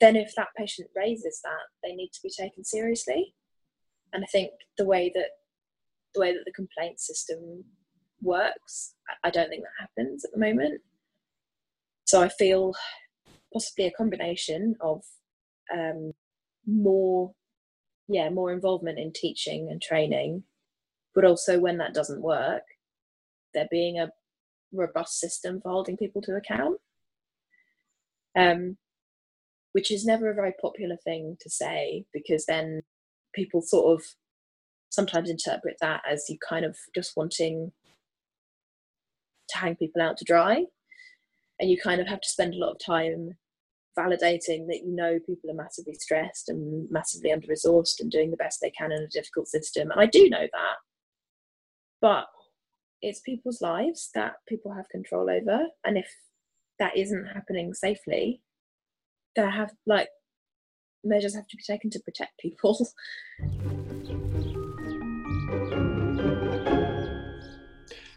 then 0.00 0.16
if 0.16 0.34
that 0.36 0.48
patient 0.56 0.88
raises 0.94 1.40
that, 1.42 1.66
they 1.82 1.94
need 1.94 2.10
to 2.12 2.20
be 2.22 2.30
taken 2.30 2.64
seriously. 2.64 3.34
And 4.12 4.24
I 4.24 4.26
think 4.26 4.50
the 4.78 4.86
way 4.86 5.10
that 5.14 5.30
the 6.14 6.20
way 6.20 6.32
that 6.32 6.44
the 6.46 6.52
complaint 6.52 6.98
system 6.98 7.64
works, 8.22 8.94
I 9.22 9.30
don't 9.30 9.48
think 9.50 9.62
that 9.62 9.88
happens 9.88 10.24
at 10.24 10.32
the 10.32 10.38
moment. 10.38 10.80
So 12.04 12.22
I 12.22 12.28
feel 12.28 12.74
possibly 13.52 13.86
a 13.86 13.90
combination 13.92 14.76
of 14.80 15.02
um, 15.74 16.12
more 16.66 17.32
yeah 18.08 18.28
more 18.28 18.52
involvement 18.52 18.98
in 18.98 19.12
teaching 19.12 19.68
and 19.70 19.80
training 19.80 20.42
but 21.14 21.24
also 21.24 21.58
when 21.58 21.78
that 21.78 21.94
doesn't 21.94 22.22
work 22.22 22.62
there 23.54 23.68
being 23.70 23.98
a 23.98 24.10
robust 24.72 25.18
system 25.18 25.60
for 25.60 25.70
holding 25.70 25.96
people 25.96 26.20
to 26.20 26.36
account 26.36 26.78
um, 28.36 28.76
which 29.72 29.90
is 29.90 30.04
never 30.04 30.30
a 30.30 30.34
very 30.34 30.52
popular 30.60 30.96
thing 31.04 31.36
to 31.40 31.48
say 31.48 32.04
because 32.12 32.46
then 32.46 32.82
people 33.36 33.60
sort 33.60 33.94
of 33.94 34.04
sometimes 34.90 35.30
interpret 35.30 35.76
that 35.80 36.00
as 36.10 36.24
you 36.28 36.38
kind 36.48 36.64
of 36.64 36.76
just 36.94 37.16
wanting 37.16 37.70
to 39.50 39.58
hang 39.58 39.76
people 39.76 40.02
out 40.02 40.16
to 40.16 40.24
dry 40.24 40.64
and 41.60 41.70
you 41.70 41.78
kind 41.80 42.00
of 42.00 42.06
have 42.06 42.20
to 42.20 42.28
spend 42.28 42.54
a 42.54 42.58
lot 42.58 42.72
of 42.72 42.78
time 42.84 43.36
validating 43.98 44.66
that 44.66 44.82
you 44.84 44.94
know 44.94 45.18
people 45.26 45.50
are 45.50 45.54
massively 45.54 45.94
stressed 45.94 46.48
and 46.48 46.90
massively 46.90 47.32
under 47.32 47.46
resourced 47.46 48.00
and 48.00 48.10
doing 48.10 48.30
the 48.30 48.36
best 48.36 48.60
they 48.60 48.70
can 48.70 48.92
in 48.92 49.02
a 49.02 49.08
difficult 49.08 49.48
system. 49.48 49.90
And 49.90 50.00
I 50.00 50.06
do 50.06 50.28
know 50.28 50.46
that. 50.52 50.76
But 52.02 52.26
it's 53.00 53.20
people's 53.20 53.62
lives 53.62 54.10
that 54.14 54.34
people 54.48 54.72
have 54.72 54.88
control 54.90 55.30
over. 55.30 55.66
And 55.84 55.96
if 55.96 56.10
that 56.78 56.96
isn't 56.96 57.26
happening 57.26 57.72
safely, 57.72 58.42
there 59.34 59.50
have 59.50 59.72
like 59.86 60.08
measures 61.06 61.34
have 61.34 61.48
to 61.48 61.56
be 61.56 61.62
taken 61.62 61.90
to 61.90 62.00
protect 62.00 62.38
people. 62.38 62.78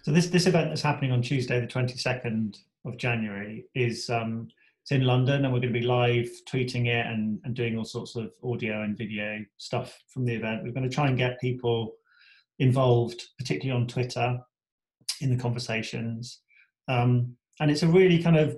So 0.01 0.13
this 0.13 0.27
this 0.27 0.47
event 0.47 0.69
that's 0.69 0.81
happening 0.81 1.11
on 1.11 1.21
Tuesday, 1.21 1.59
the 1.59 1.67
twenty 1.67 1.95
second 1.95 2.57
of 2.83 2.97
January, 2.97 3.65
is 3.75 4.09
um, 4.09 4.47
it's 4.81 4.91
in 4.91 5.05
London, 5.05 5.45
and 5.45 5.53
we're 5.53 5.59
going 5.59 5.71
to 5.71 5.79
be 5.79 5.85
live 5.85 6.27
tweeting 6.51 6.87
it 6.87 7.05
and, 7.05 7.39
and 7.43 7.55
doing 7.55 7.77
all 7.77 7.85
sorts 7.85 8.15
of 8.15 8.31
audio 8.43 8.81
and 8.81 8.97
video 8.97 9.45
stuff 9.57 9.95
from 10.07 10.25
the 10.25 10.33
event. 10.33 10.63
We're 10.63 10.71
going 10.71 10.89
to 10.89 10.95
try 10.95 11.09
and 11.09 11.17
get 11.17 11.39
people 11.39 11.93
involved, 12.57 13.23
particularly 13.37 13.79
on 13.79 13.87
Twitter, 13.87 14.39
in 15.21 15.29
the 15.29 15.39
conversations. 15.39 16.39
Um, 16.87 17.35
and 17.59 17.69
it's 17.69 17.83
a 17.83 17.87
really 17.87 18.23
kind 18.23 18.37
of 18.37 18.57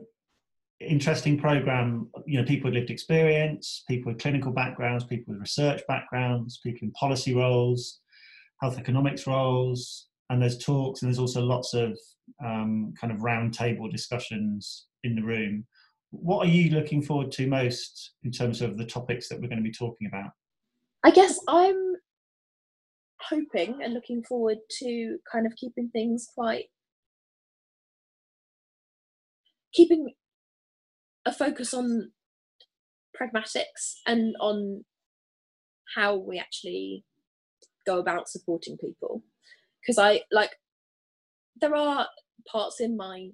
interesting 0.88 1.38
program. 1.38 2.10
You 2.26 2.40
know, 2.40 2.46
people 2.46 2.70
with 2.70 2.76
lived 2.76 2.90
experience, 2.90 3.84
people 3.88 4.12
with 4.12 4.22
clinical 4.22 4.52
backgrounds, 4.52 5.04
people 5.04 5.34
with 5.34 5.42
research 5.42 5.82
backgrounds, 5.88 6.60
people 6.64 6.88
in 6.88 6.92
policy 6.92 7.34
roles, 7.34 8.00
health 8.62 8.78
economics 8.78 9.28
roles, 9.28 10.08
and 10.30 10.42
there's 10.42 10.58
talks 10.58 11.02
and 11.02 11.10
there's 11.10 11.20
also 11.20 11.42
lots 11.42 11.74
of 11.74 11.98
um, 12.44 12.94
kind 13.00 13.14
of 13.14 13.20
roundtable 13.20 13.92
discussions 13.92 14.88
in 15.04 15.16
the 15.16 15.22
room 15.22 15.66
what 16.12 16.46
are 16.46 16.50
you 16.50 16.70
looking 16.72 17.02
forward 17.02 17.32
to 17.32 17.48
most 17.48 18.12
in 18.24 18.32
terms 18.32 18.62
of 18.62 18.78
the 18.78 18.86
topics 18.86 19.30
that 19.30 19.40
we're 19.40 19.48
going 19.48 19.58
to 19.58 19.64
be 19.64 19.72
talking 19.72 20.08
about? 20.08 20.32
I 21.04 21.12
guess 21.12 21.40
I'm 21.48 21.96
hoping 23.22 23.80
and 23.82 23.94
looking 23.94 24.24
forward 24.24 24.58
to 24.80 25.18
kind 25.32 25.48
of 25.48 25.56
keeping 25.56 25.90
things 25.90 26.28
quite 26.36 26.66
keeping 29.74 30.14
a 31.26 31.34
focus 31.34 31.74
on 31.74 32.12
pragmatics 33.20 33.96
and 34.08 34.36
on 34.40 34.86
how 35.96 36.16
we 36.16 36.40
actually 36.40 37.04
go 37.86 38.00
about 38.00 38.30
supporting 38.30 38.78
people. 38.78 39.24
Because 39.82 39.98
i 39.98 40.22
like 40.32 40.52
there 41.60 41.76
are 41.76 42.08
parts 42.52 42.80
in 42.80 42.96
my 42.96 43.30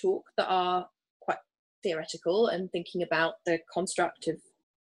talk 0.00 0.24
that 0.36 0.46
are 0.48 0.88
quite 1.20 1.38
theoretical 1.82 2.48
and 2.48 2.70
thinking 2.70 3.02
about 3.02 3.34
the 3.44 3.58
construct 3.72 4.28
of 4.28 4.36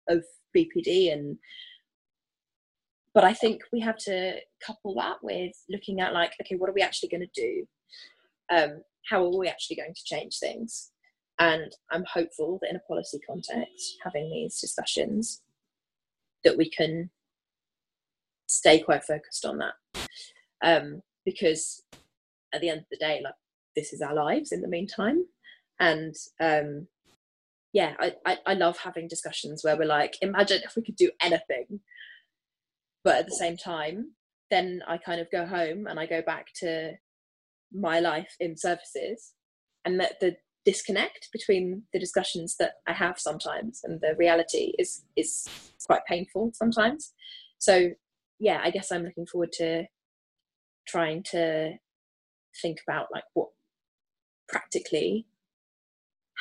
of 0.08 0.24
BPD 0.56 1.14
and 1.14 1.38
but 3.14 3.24
I 3.24 3.34
think 3.34 3.62
we 3.74 3.82
have 3.82 3.98
to 4.00 4.36
couple 4.66 4.96
that 4.96 5.18
with 5.22 5.54
looking 5.70 6.02
at 6.02 6.14
like 6.14 6.34
okay 6.42 6.56
what 6.56 6.70
are 6.70 6.74
we 6.74 6.82
actually 6.82 7.10
going 7.10 7.28
to 7.28 7.42
do? 7.42 7.68
Um, 8.54 8.82
how 9.10 9.24
are 9.24 9.38
we 9.38 9.48
actually 9.48 9.78
going 9.78 9.94
to 9.94 10.04
change 10.04 10.38
things 10.40 10.92
and 11.42 11.76
I'm 11.90 12.06
hopeful 12.06 12.60
that 12.62 12.70
in 12.70 12.76
a 12.76 12.88
policy 12.88 13.20
context 13.28 13.98
having 14.04 14.30
these 14.30 14.62
discussions 14.62 15.42
that 16.44 16.56
we 16.56 16.70
can 16.70 17.10
stay 18.48 18.80
quite 18.80 19.04
focused 19.04 19.44
on 19.44 19.58
that. 19.58 19.74
Um, 20.64 21.02
because 21.26 21.82
at 22.54 22.62
the 22.62 22.70
end 22.70 22.82
of 22.82 22.86
the 22.92 22.98
day 22.98 23.22
like 23.24 23.34
this 23.76 23.92
is 23.92 24.02
our 24.02 24.14
lives 24.14 24.52
in 24.52 24.62
the 24.62 24.68
meantime. 24.68 25.26
And 25.80 26.14
um, 26.40 26.88
yeah, 27.74 27.96
I, 28.00 28.14
I, 28.24 28.38
I 28.46 28.54
love 28.54 28.78
having 28.78 29.08
discussions 29.08 29.64
where 29.64 29.76
we're 29.76 29.86
like, 29.86 30.18
imagine 30.22 30.62
if 30.64 30.76
we 30.76 30.84
could 30.84 30.96
do 30.96 31.10
anything. 31.24 31.80
But 33.04 33.16
at 33.16 33.26
the 33.26 33.36
same 33.36 33.58
time, 33.58 34.12
then 34.52 34.84
I 34.88 34.98
kind 34.98 35.20
of 35.20 35.32
go 35.32 35.48
home 35.48 35.88
and 35.88 36.00
I 36.00 36.06
go 36.06 36.22
back 36.22 36.48
to 36.58 36.94
my 37.74 38.00
life 38.00 38.36
in 38.40 38.56
services. 38.58 39.34
And 39.86 40.00
that 40.00 40.20
the 40.20 40.36
disconnect 40.66 41.30
between 41.32 41.84
the 41.92 42.00
discussions 42.00 42.58
that 42.58 42.74
I 42.88 42.94
have 42.94 43.20
sometimes 43.20 43.82
and 43.84 44.00
the 44.00 44.16
reality 44.18 44.74
is 44.78 45.04
is 45.16 45.48
quite 45.86 46.06
painful 46.08 46.52
sometimes. 46.54 47.14
So 47.58 47.92
yeah, 48.40 48.62
I 48.64 48.72
guess 48.72 48.92
I'm 48.92 49.04
looking 49.04 49.26
forward 49.26 49.52
to 49.54 49.86
trying 50.88 51.24
to 51.32 51.74
think 52.62 52.80
about 52.88 53.08
like 53.12 53.24
what 53.34 53.50
practically 54.50 55.26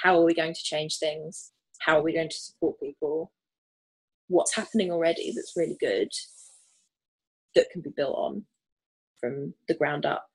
how 0.03 0.19
are 0.19 0.25
we 0.25 0.35
going 0.35 0.55
to 0.55 0.63
change 0.63 0.99
things? 0.99 1.53
How 1.81 1.99
are 1.99 2.03
we 2.03 2.15
going 2.15 2.31
to 2.31 2.37
support 2.37 2.81
people? 2.81 3.33
What's 4.29 4.55
happening 4.55 4.91
already 4.91 5.33
that's 5.35 5.55
really 5.57 5.77
good 5.79 6.09
that 7.55 7.71
can 7.71 7.83
be 7.83 7.91
built 7.91 8.17
on 8.17 8.45
from 9.21 9.55
the 9.69 9.75
ground 9.75 10.07
up 10.07 10.30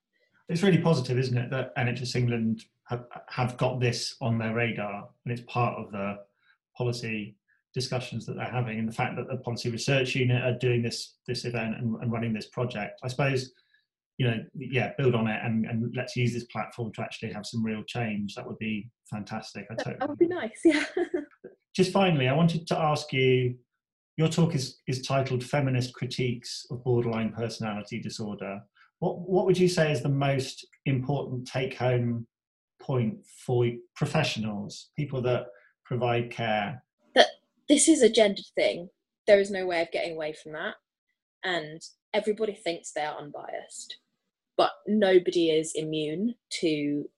it's 0.49 0.63
really 0.63 0.77
positive 0.77 1.17
isn't 1.17 1.37
it 1.37 1.49
that 1.49 1.75
nhs 1.75 2.15
england 2.15 2.63
have, 2.87 3.05
have 3.29 3.57
got 3.57 3.79
this 3.79 4.15
on 4.21 4.37
their 4.37 4.53
radar 4.53 5.09
and 5.25 5.31
it's 5.31 5.51
part 5.51 5.77
of 5.77 5.91
the 5.91 6.17
policy 6.77 7.35
discussions 7.73 8.25
that 8.25 8.35
they're 8.35 8.45
having 8.45 8.79
and 8.79 8.87
the 8.87 8.93
fact 8.93 9.15
that 9.15 9.27
the 9.27 9.37
policy 9.37 9.69
research 9.69 10.15
unit 10.15 10.43
are 10.43 10.57
doing 10.59 10.81
this 10.81 11.15
this 11.27 11.45
event 11.45 11.75
and, 11.77 11.95
and 12.01 12.11
running 12.11 12.33
this 12.33 12.47
project 12.47 12.99
i 13.03 13.07
suppose 13.07 13.51
you 14.17 14.27
know, 14.27 14.37
yeah, 14.55 14.91
build 14.97 15.13
on 15.13 15.27
it 15.27 15.39
and, 15.43 15.65
and 15.65 15.93
let's 15.95 16.15
use 16.15 16.33
this 16.33 16.45
platform 16.45 16.91
to 16.93 17.01
actually 17.01 17.33
have 17.33 17.45
some 17.45 17.63
real 17.63 17.83
change. 17.83 18.35
That 18.35 18.47
would 18.47 18.57
be 18.59 18.89
fantastic. 19.09 19.65
I 19.69 19.75
totally 19.75 19.97
that 19.99 20.09
would 20.09 20.19
be 20.19 20.27
nice, 20.27 20.61
yeah. 20.63 20.83
Just 21.75 21.91
finally, 21.91 22.29
I 22.29 22.33
wanted 22.33 22.65
to 22.67 22.79
ask 22.79 23.11
you 23.11 23.55
your 24.15 24.29
talk 24.29 24.55
is, 24.55 24.79
is 24.87 25.01
titled 25.01 25.43
Feminist 25.43 25.93
Critiques 25.93 26.65
of 26.71 26.83
Borderline 26.85 27.33
Personality 27.33 27.99
Disorder. 27.99 28.61
What, 29.05 29.29
what 29.29 29.45
would 29.45 29.57
you 29.57 29.67
say 29.67 29.91
is 29.91 30.01
the 30.01 30.09
most 30.09 30.65
important 30.85 31.47
take 31.47 31.77
home 31.77 32.25
point 32.81 33.17
for 33.45 33.69
professionals, 33.95 34.89
people 34.97 35.21
that 35.21 35.47
provide 35.85 36.31
care? 36.31 36.83
That 37.13 37.27
this 37.69 37.87
is 37.87 38.01
a 38.01 38.09
gendered 38.09 38.45
thing. 38.55 38.89
There 39.27 39.39
is 39.39 39.51
no 39.51 39.65
way 39.65 39.81
of 39.81 39.91
getting 39.91 40.13
away 40.15 40.33
from 40.33 40.53
that. 40.53 40.75
And 41.43 41.81
everybody 42.13 42.53
thinks 42.53 42.91
they 42.91 43.03
are 43.03 43.17
unbiased 43.17 43.97
but 44.57 44.71
nobody 44.87 45.49
is 45.49 45.73
immune 45.75 46.35
to 46.49 47.09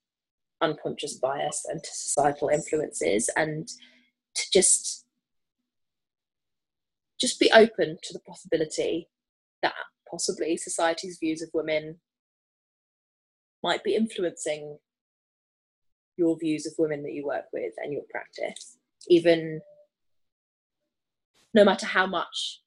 unconscious 0.61 1.15
bias 1.15 1.65
and 1.69 1.83
to 1.83 1.89
societal 1.91 2.49
influences 2.49 3.29
and 3.35 3.67
to 4.33 4.51
just 4.51 5.05
just 7.19 7.39
be 7.39 7.51
open 7.51 7.97
to 8.03 8.13
the 8.13 8.19
possibility 8.19 9.07
that 9.61 9.73
possibly 10.09 10.57
society's 10.57 11.17
views 11.19 11.41
of 11.41 11.49
women 11.53 11.97
might 13.63 13.83
be 13.83 13.95
influencing 13.95 14.77
your 16.17 16.37
views 16.39 16.65
of 16.65 16.73
women 16.77 17.03
that 17.03 17.13
you 17.13 17.25
work 17.25 17.45
with 17.53 17.73
and 17.77 17.93
your 17.93 18.03
practice 18.09 18.77
even 19.07 19.61
no 21.53 21.63
matter 21.63 21.85
how 21.85 22.05
much 22.05 22.61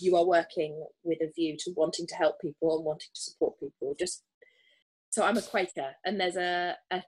you 0.00 0.16
are 0.16 0.26
working 0.26 0.84
with 1.02 1.18
a 1.20 1.32
view 1.32 1.56
to 1.58 1.72
wanting 1.76 2.06
to 2.06 2.14
help 2.14 2.40
people 2.40 2.76
and 2.76 2.84
wanting 2.84 3.08
to 3.14 3.20
support 3.20 3.58
people. 3.60 3.94
Just 3.98 4.22
so 5.10 5.24
I'm 5.24 5.36
a 5.36 5.42
Quaker, 5.42 5.92
and 6.04 6.20
there's 6.20 6.36
a, 6.36 6.76
a 6.90 7.02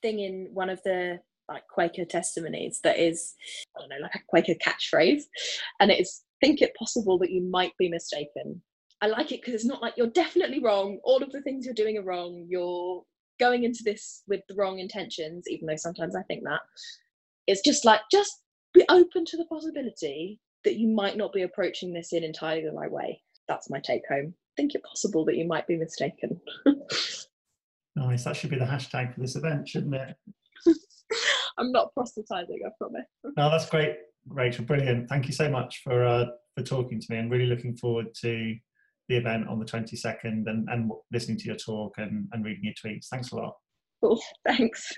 thing 0.00 0.20
in 0.20 0.48
one 0.52 0.70
of 0.70 0.80
the 0.84 1.18
like 1.48 1.64
Quaker 1.68 2.04
testimonies 2.04 2.80
that 2.82 2.98
is 2.98 3.34
I 3.76 3.80
don't 3.80 3.90
know 3.90 3.96
like 4.02 4.14
a 4.14 4.20
Quaker 4.26 4.54
catchphrase, 4.54 5.24
and 5.80 5.90
it's 5.90 6.24
think 6.42 6.60
it 6.60 6.74
possible 6.74 7.18
that 7.18 7.30
you 7.30 7.42
might 7.42 7.72
be 7.78 7.88
mistaken. 7.88 8.60
I 9.00 9.06
like 9.06 9.32
it 9.32 9.40
because 9.40 9.54
it's 9.54 9.64
not 9.64 9.80
like 9.80 9.94
you're 9.96 10.08
definitely 10.08 10.62
wrong. 10.62 10.98
All 11.04 11.22
of 11.22 11.32
the 11.32 11.40
things 11.40 11.64
you're 11.64 11.74
doing 11.74 11.96
are 11.98 12.04
wrong. 12.04 12.46
You're 12.48 13.02
going 13.40 13.64
into 13.64 13.82
this 13.84 14.22
with 14.28 14.40
the 14.48 14.54
wrong 14.54 14.78
intentions, 14.78 15.44
even 15.48 15.66
though 15.66 15.76
sometimes 15.76 16.14
I 16.14 16.22
think 16.22 16.42
that. 16.44 16.60
It's 17.46 17.62
just 17.62 17.84
like 17.84 18.00
just 18.10 18.42
be 18.74 18.84
open 18.88 19.24
to 19.26 19.36
the 19.36 19.46
possibility 19.46 20.40
that 20.64 20.76
you 20.76 20.88
might 20.88 21.16
not 21.16 21.32
be 21.32 21.42
approaching 21.42 21.92
this 21.92 22.12
in 22.12 22.22
entirely 22.22 22.62
the 22.64 22.72
right 22.72 22.90
way. 22.90 23.20
That's 23.48 23.70
my 23.70 23.80
take 23.80 24.02
home. 24.08 24.34
Think 24.56 24.74
it 24.74 24.84
possible 24.84 25.24
that 25.24 25.36
you 25.36 25.46
might 25.46 25.66
be 25.66 25.76
mistaken. 25.76 26.40
nice. 27.96 28.24
That 28.24 28.36
should 28.36 28.50
be 28.50 28.58
the 28.58 28.64
hashtag 28.64 29.14
for 29.14 29.20
this 29.20 29.36
event, 29.36 29.68
shouldn't 29.68 29.94
it? 29.94 30.14
I'm 31.58 31.72
not 31.72 31.92
proselytizing, 31.94 32.60
I 32.64 32.70
promise. 32.78 33.06
no, 33.36 33.50
that's 33.50 33.68
great, 33.68 33.96
Rachel. 34.28 34.64
Brilliant. 34.64 35.08
Thank 35.08 35.26
you 35.26 35.32
so 35.32 35.48
much 35.48 35.82
for 35.82 36.04
uh, 36.04 36.26
for 36.56 36.62
talking 36.62 37.00
to 37.00 37.06
me. 37.10 37.18
I'm 37.18 37.28
really 37.28 37.46
looking 37.46 37.76
forward 37.76 38.14
to 38.22 38.54
the 39.08 39.16
event 39.16 39.48
on 39.48 39.58
the 39.58 39.64
22nd 39.64 40.46
and, 40.46 40.68
and 40.68 40.90
listening 41.12 41.38
to 41.38 41.44
your 41.44 41.56
talk 41.56 41.94
and, 41.98 42.28
and 42.32 42.44
reading 42.44 42.64
your 42.64 42.74
tweets. 42.74 43.08
Thanks 43.08 43.32
a 43.32 43.36
lot. 43.36 43.54
Cool. 44.00 44.20
Thanks. 44.46 44.94